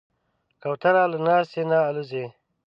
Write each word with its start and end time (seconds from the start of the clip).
کوتره 0.61 1.03
له 1.11 1.17
ناستې 1.27 1.61
نه 1.71 1.77
الوزي. 1.87 2.25